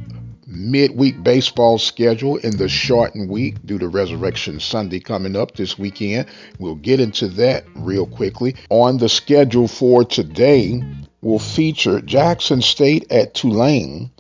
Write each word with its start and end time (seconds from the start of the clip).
Midweek 0.47 1.23
baseball 1.23 1.77
schedule 1.79 2.37
in 2.37 2.57
the 2.57 2.69
shortened 2.69 3.29
week 3.29 3.55
due 3.65 3.79
to 3.79 3.87
Resurrection 3.87 4.59
Sunday 4.59 4.99
coming 4.99 5.35
up 5.35 5.55
this 5.55 5.77
weekend. 5.77 6.27
We'll 6.59 6.75
get 6.75 6.99
into 6.99 7.27
that 7.29 7.65
real 7.75 8.05
quickly. 8.05 8.55
On 8.69 8.97
the 8.97 9.09
schedule 9.09 9.67
for 9.67 10.05
today, 10.05 10.81
will 11.21 11.39
feature 11.39 11.99
Jackson 12.01 12.61
State 12.61 13.11
at 13.11 13.33
Tulane, 13.33 14.11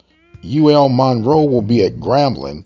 UL 0.43 0.89
Monroe 0.89 1.45
will 1.45 1.61
be 1.61 1.85
at 1.85 1.97
Grambling, 1.97 2.65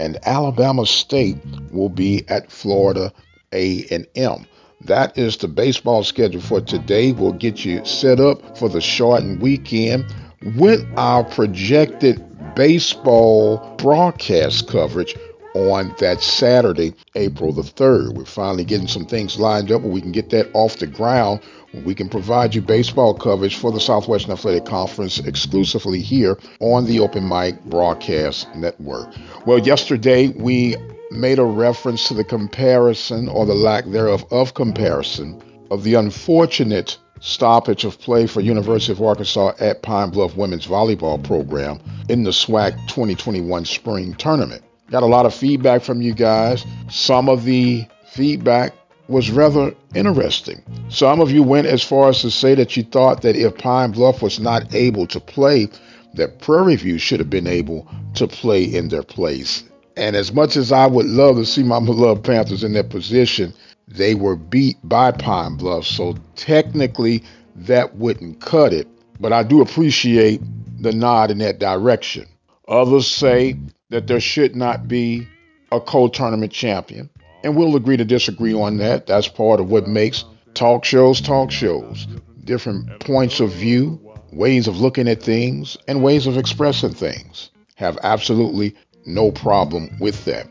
and 0.00 0.18
Alabama 0.26 0.84
State 0.84 1.38
will 1.70 1.88
be 1.88 2.24
at 2.28 2.50
Florida 2.50 3.12
A&M. 3.52 4.46
That 4.82 5.16
is 5.16 5.36
the 5.36 5.48
baseball 5.48 6.02
schedule 6.02 6.40
for 6.40 6.60
today. 6.60 7.12
We'll 7.12 7.32
get 7.32 7.64
you 7.64 7.84
set 7.84 8.18
up 8.18 8.58
for 8.58 8.68
the 8.68 8.80
shortened 8.80 9.40
weekend 9.40 10.12
with 10.42 10.86
our 10.96 11.24
projected 11.24 12.22
baseball 12.54 13.74
broadcast 13.76 14.68
coverage 14.68 15.16
on 15.54 15.94
that 15.98 16.20
Saturday, 16.20 16.94
April 17.14 17.52
the 17.52 17.62
3rd. 17.62 18.14
We're 18.14 18.26
finally 18.26 18.64
getting 18.64 18.88
some 18.88 19.06
things 19.06 19.38
lined 19.38 19.72
up 19.72 19.82
where 19.82 19.90
we 19.90 20.02
can 20.02 20.12
get 20.12 20.28
that 20.30 20.50
off 20.52 20.76
the 20.76 20.86
ground. 20.86 21.40
We 21.84 21.94
can 21.94 22.08
provide 22.08 22.54
you 22.54 22.60
baseball 22.60 23.14
coverage 23.14 23.56
for 23.56 23.72
the 23.72 23.80
Southwestern 23.80 24.32
Athletic 24.32 24.66
Conference 24.66 25.18
exclusively 25.18 26.00
here 26.00 26.38
on 26.60 26.84
the 26.84 27.00
Open 27.00 27.26
Mic 27.26 27.62
Broadcast 27.64 28.54
Network. 28.54 29.14
Well, 29.46 29.58
yesterday 29.58 30.28
we 30.28 30.76
made 31.10 31.38
a 31.38 31.44
reference 31.44 32.08
to 32.08 32.14
the 32.14 32.24
comparison 32.24 33.28
or 33.28 33.46
the 33.46 33.54
lack 33.54 33.86
thereof 33.86 34.26
of 34.30 34.54
comparison 34.54 35.42
of 35.70 35.84
the 35.84 35.94
unfortunate 35.94 36.98
stoppage 37.20 37.84
of 37.84 37.98
play 38.00 38.26
for 38.26 38.40
University 38.40 38.92
of 38.92 39.02
Arkansas 39.02 39.52
at 39.58 39.82
Pine 39.82 40.10
Bluff 40.10 40.36
women's 40.36 40.66
volleyball 40.66 41.22
program 41.22 41.80
in 42.08 42.22
the 42.22 42.30
SWAC 42.30 42.76
2021 42.88 43.64
spring 43.64 44.14
tournament. 44.14 44.62
Got 44.90 45.02
a 45.02 45.06
lot 45.06 45.26
of 45.26 45.34
feedback 45.34 45.82
from 45.82 46.00
you 46.00 46.14
guys. 46.14 46.64
Some 46.88 47.28
of 47.28 47.44
the 47.44 47.86
feedback 48.10 48.72
was 49.08 49.30
rather 49.30 49.74
interesting. 49.94 50.62
Some 50.88 51.20
of 51.20 51.30
you 51.30 51.42
went 51.42 51.66
as 51.66 51.82
far 51.82 52.08
as 52.08 52.20
to 52.22 52.30
say 52.30 52.54
that 52.54 52.76
you 52.76 52.82
thought 52.82 53.22
that 53.22 53.36
if 53.36 53.56
Pine 53.58 53.92
Bluff 53.92 54.22
was 54.22 54.40
not 54.40 54.74
able 54.74 55.06
to 55.08 55.20
play, 55.20 55.68
that 56.14 56.40
Prairie 56.40 56.76
View 56.76 56.98
should 56.98 57.20
have 57.20 57.30
been 57.30 57.46
able 57.46 57.86
to 58.14 58.26
play 58.26 58.64
in 58.64 58.88
their 58.88 59.02
place. 59.02 59.64
And 59.96 60.14
as 60.14 60.32
much 60.32 60.56
as 60.56 60.72
I 60.72 60.86
would 60.86 61.06
love 61.06 61.36
to 61.36 61.46
see 61.46 61.62
my 61.62 61.80
beloved 61.84 62.24
Panthers 62.24 62.64
in 62.64 62.72
that 62.74 62.90
position, 62.90 63.54
they 63.88 64.14
were 64.14 64.36
beat 64.36 64.76
by 64.84 65.12
Pine 65.12 65.56
Bluff. 65.56 65.86
So 65.86 66.16
technically, 66.34 67.22
that 67.54 67.96
wouldn't 67.96 68.40
cut 68.40 68.72
it. 68.72 68.88
But 69.20 69.32
I 69.32 69.42
do 69.42 69.62
appreciate 69.62 70.40
the 70.80 70.92
nod 70.92 71.30
in 71.30 71.38
that 71.38 71.58
direction. 71.58 72.26
Others 72.68 73.06
say 73.06 73.56
that 73.90 74.06
there 74.06 74.20
should 74.20 74.56
not 74.56 74.88
be 74.88 75.26
a 75.72 75.80
co 75.80 76.08
tournament 76.08 76.52
champion. 76.52 77.08
And 77.42 77.56
we'll 77.56 77.76
agree 77.76 77.96
to 77.96 78.04
disagree 78.04 78.54
on 78.54 78.78
that. 78.78 79.06
That's 79.06 79.28
part 79.28 79.60
of 79.60 79.70
what 79.70 79.86
makes 79.86 80.24
talk 80.54 80.84
shows 80.84 81.20
talk 81.20 81.50
shows. 81.50 82.06
Different 82.44 83.00
points 83.00 83.40
of 83.40 83.52
view, 83.52 84.00
ways 84.32 84.66
of 84.66 84.80
looking 84.80 85.08
at 85.08 85.22
things, 85.22 85.76
and 85.86 86.02
ways 86.02 86.26
of 86.26 86.36
expressing 86.36 86.92
things. 86.92 87.50
Have 87.76 87.98
absolutely 88.02 88.74
no 89.04 89.30
problem 89.30 89.96
with 90.00 90.24
that. 90.24 90.48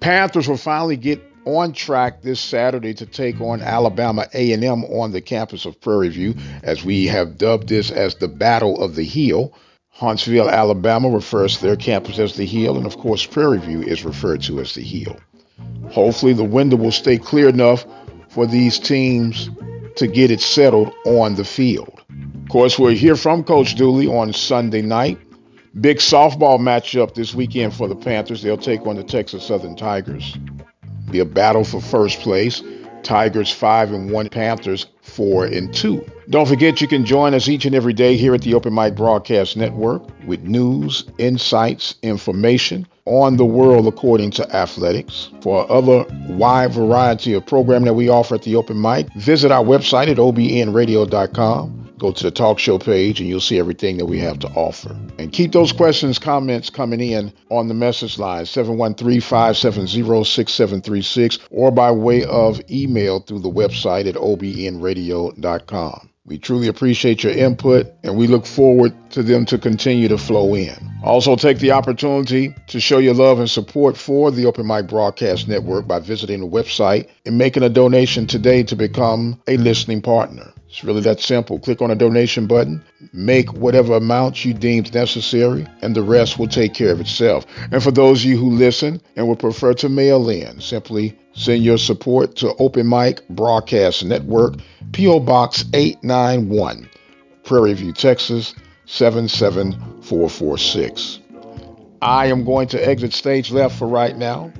Panthers 0.00 0.48
will 0.48 0.56
finally 0.56 0.96
get 0.96 1.20
on 1.56 1.72
track 1.72 2.20
this 2.20 2.40
Saturday 2.40 2.92
to 2.94 3.06
take 3.06 3.40
on 3.40 3.62
Alabama 3.62 4.26
A&M 4.34 4.84
on 4.84 5.12
the 5.12 5.20
campus 5.20 5.64
of 5.64 5.80
Prairie 5.80 6.10
View, 6.10 6.34
as 6.62 6.84
we 6.84 7.06
have 7.06 7.38
dubbed 7.38 7.68
this 7.68 7.90
as 7.90 8.14
the 8.16 8.28
Battle 8.28 8.82
of 8.82 8.94
the 8.94 9.04
Hill. 9.04 9.54
Huntsville, 9.88 10.50
Alabama 10.50 11.08
refers 11.08 11.56
to 11.56 11.62
their 11.62 11.76
campus 11.76 12.18
as 12.18 12.36
the 12.36 12.44
Hill, 12.44 12.76
and 12.76 12.86
of 12.86 12.98
course, 12.98 13.24
Prairie 13.24 13.58
View 13.58 13.82
is 13.82 14.04
referred 14.04 14.42
to 14.42 14.60
as 14.60 14.74
the 14.74 14.82
Hill. 14.82 15.16
Hopefully, 15.90 16.34
the 16.34 16.44
window 16.44 16.76
will 16.76 16.92
stay 16.92 17.16
clear 17.16 17.48
enough 17.48 17.86
for 18.28 18.46
these 18.46 18.78
teams 18.78 19.48
to 19.96 20.06
get 20.06 20.30
it 20.30 20.40
settled 20.40 20.92
on 21.06 21.34
the 21.34 21.44
field. 21.44 22.02
Of 22.42 22.48
course, 22.50 22.78
we'll 22.78 22.94
hear 22.94 23.16
from 23.16 23.42
Coach 23.42 23.74
Dooley 23.74 24.06
on 24.06 24.32
Sunday 24.32 24.82
night. 24.82 25.18
Big 25.80 25.98
softball 25.98 26.58
matchup 26.58 27.14
this 27.14 27.34
weekend 27.34 27.74
for 27.74 27.88
the 27.88 27.96
Panthers. 27.96 28.42
They'll 28.42 28.56
take 28.56 28.86
on 28.86 28.96
the 28.96 29.04
Texas 29.04 29.46
Southern 29.46 29.76
Tigers 29.76 30.36
be 31.10 31.20
a 31.20 31.24
battle 31.24 31.64
for 31.64 31.80
first 31.80 32.20
place. 32.20 32.62
Tigers 33.02 33.50
5 33.50 33.92
and 33.92 34.10
1, 34.10 34.28
Panthers 34.28 34.86
4 35.02 35.46
and 35.46 35.72
2. 35.72 36.04
Don't 36.30 36.46
forget 36.46 36.80
you 36.80 36.88
can 36.88 37.06
join 37.06 37.32
us 37.32 37.48
each 37.48 37.64
and 37.64 37.74
every 37.74 37.92
day 37.92 38.16
here 38.16 38.34
at 38.34 38.42
the 38.42 38.54
Open 38.54 38.74
Mic 38.74 38.94
Broadcast 38.94 39.56
Network 39.56 40.02
with 40.26 40.42
news, 40.42 41.04
insights, 41.16 41.94
information 42.02 42.86
on 43.06 43.36
the 43.36 43.44
world 43.44 43.86
according 43.86 44.30
to 44.32 44.54
athletics. 44.54 45.30
For 45.40 45.70
other 45.70 46.04
wide 46.28 46.72
variety 46.72 47.32
of 47.32 47.46
programming 47.46 47.86
that 47.86 47.94
we 47.94 48.10
offer 48.10 48.34
at 48.34 48.42
the 48.42 48.56
Open 48.56 48.80
Mic, 48.80 49.10
visit 49.14 49.50
our 49.50 49.64
website 49.64 50.08
at 50.08 50.18
obnradio.com. 50.18 51.77
Go 51.98 52.12
to 52.12 52.22
the 52.22 52.30
talk 52.30 52.58
show 52.58 52.78
page 52.78 53.20
and 53.20 53.28
you'll 53.28 53.40
see 53.40 53.58
everything 53.58 53.96
that 53.98 54.06
we 54.06 54.18
have 54.20 54.38
to 54.40 54.48
offer. 54.48 54.96
And 55.18 55.32
keep 55.32 55.52
those 55.52 55.72
questions, 55.72 56.18
comments 56.18 56.70
coming 56.70 57.00
in 57.00 57.32
on 57.50 57.68
the 57.68 57.74
message 57.74 58.18
line 58.18 58.46
713 58.46 59.20
570 59.20 60.24
6736 60.24 61.38
or 61.50 61.70
by 61.70 61.90
way 61.90 62.24
of 62.24 62.60
email 62.70 63.20
through 63.20 63.40
the 63.40 63.50
website 63.50 64.06
at 64.06 64.14
obnradio.com. 64.14 66.08
We 66.28 66.36
truly 66.36 66.68
appreciate 66.68 67.24
your 67.24 67.32
input 67.32 67.86
and 68.04 68.14
we 68.14 68.26
look 68.26 68.44
forward 68.44 68.92
to 69.12 69.22
them 69.22 69.46
to 69.46 69.56
continue 69.56 70.08
to 70.08 70.18
flow 70.18 70.54
in. 70.54 70.76
Also, 71.02 71.36
take 71.36 71.58
the 71.58 71.72
opportunity 71.72 72.54
to 72.66 72.80
show 72.80 72.98
your 72.98 73.14
love 73.14 73.38
and 73.38 73.48
support 73.48 73.96
for 73.96 74.30
the 74.30 74.44
Open 74.44 74.66
Mic 74.66 74.88
Broadcast 74.88 75.48
Network 75.48 75.88
by 75.88 76.00
visiting 76.00 76.40
the 76.40 76.46
website 76.46 77.08
and 77.24 77.38
making 77.38 77.62
a 77.62 77.70
donation 77.70 78.26
today 78.26 78.62
to 78.64 78.76
become 78.76 79.40
a 79.48 79.56
listening 79.56 80.02
partner. 80.02 80.52
It's 80.68 80.84
really 80.84 81.00
that 81.00 81.18
simple. 81.20 81.58
Click 81.58 81.80
on 81.80 81.90
a 81.90 81.94
donation 81.94 82.46
button, 82.46 82.84
make 83.14 83.54
whatever 83.54 83.96
amount 83.96 84.44
you 84.44 84.52
deem 84.52 84.84
necessary, 84.92 85.66
and 85.80 85.96
the 85.96 86.02
rest 86.02 86.38
will 86.38 86.46
take 86.46 86.74
care 86.74 86.92
of 86.92 87.00
itself. 87.00 87.46
And 87.72 87.82
for 87.82 87.90
those 87.90 88.22
of 88.22 88.30
you 88.30 88.36
who 88.36 88.50
listen 88.50 89.00
and 89.16 89.26
would 89.28 89.38
prefer 89.38 89.72
to 89.74 89.88
mail 89.88 90.28
in, 90.28 90.60
simply 90.60 91.18
send 91.32 91.64
your 91.64 91.78
support 91.78 92.36
to 92.36 92.54
Open 92.58 92.86
Mic 92.86 93.26
Broadcast 93.28 94.04
Network, 94.04 94.56
P.O. 94.92 95.20
Box 95.20 95.64
891, 95.72 96.90
Prairie 97.44 97.72
View, 97.72 97.94
Texas 97.94 98.54
77446. 98.84 101.20
I 102.02 102.26
am 102.26 102.44
going 102.44 102.68
to 102.68 102.86
exit 102.86 103.14
stage 103.14 103.50
left 103.50 103.78
for 103.78 103.88
right 103.88 104.18
now, 104.18 104.52